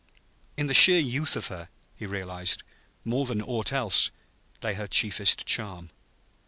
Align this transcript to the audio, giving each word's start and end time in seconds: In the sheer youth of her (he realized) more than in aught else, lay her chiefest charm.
In 0.57 0.65
the 0.65 0.73
sheer 0.73 0.97
youth 0.99 1.35
of 1.35 1.49
her 1.49 1.69
(he 1.95 2.07
realized) 2.07 2.63
more 3.05 3.27
than 3.27 3.39
in 3.39 3.45
aught 3.45 3.71
else, 3.71 4.09
lay 4.63 4.73
her 4.73 4.87
chiefest 4.87 5.45
charm. 5.45 5.91